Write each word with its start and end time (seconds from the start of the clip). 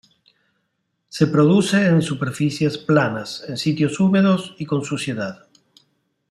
Se 1.09 1.27
produce 1.27 1.85
en 1.85 2.01
superficies 2.01 2.79
planas, 2.79 3.45
en 3.47 3.55
sitios 3.55 3.99
húmedos 3.99 4.55
y 4.57 4.65
con 4.65 4.83
suciedad. 4.83 5.47